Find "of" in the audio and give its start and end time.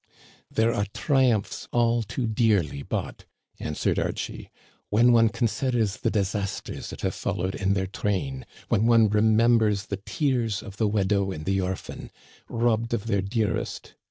10.63-10.77, 12.95-13.05